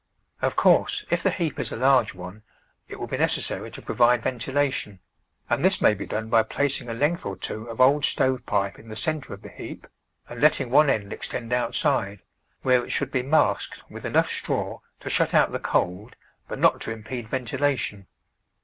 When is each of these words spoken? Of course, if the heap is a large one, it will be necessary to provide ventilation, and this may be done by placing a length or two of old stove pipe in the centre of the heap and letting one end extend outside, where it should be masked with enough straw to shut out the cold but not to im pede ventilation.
Of 0.41 0.55
course, 0.55 1.05
if 1.11 1.21
the 1.21 1.29
heap 1.29 1.59
is 1.59 1.71
a 1.71 1.75
large 1.75 2.15
one, 2.15 2.41
it 2.87 2.99
will 2.99 3.05
be 3.05 3.19
necessary 3.19 3.69
to 3.69 3.83
provide 3.83 4.23
ventilation, 4.23 4.99
and 5.47 5.63
this 5.63 5.79
may 5.79 5.93
be 5.93 6.07
done 6.07 6.27
by 6.27 6.41
placing 6.41 6.89
a 6.89 6.93
length 6.95 7.23
or 7.23 7.35
two 7.37 7.67
of 7.69 7.79
old 7.79 8.03
stove 8.03 8.43
pipe 8.47 8.79
in 8.79 8.87
the 8.89 8.95
centre 8.95 9.31
of 9.31 9.43
the 9.43 9.49
heap 9.49 9.85
and 10.27 10.41
letting 10.41 10.71
one 10.71 10.89
end 10.89 11.13
extend 11.13 11.53
outside, 11.53 12.21
where 12.63 12.83
it 12.83 12.91
should 12.91 13.11
be 13.11 13.21
masked 13.21 13.83
with 13.91 14.03
enough 14.03 14.27
straw 14.29 14.79
to 15.01 15.07
shut 15.11 15.35
out 15.35 15.51
the 15.51 15.59
cold 15.59 16.15
but 16.47 16.57
not 16.57 16.81
to 16.81 16.91
im 16.91 17.03
pede 17.03 17.29
ventilation. 17.29 18.07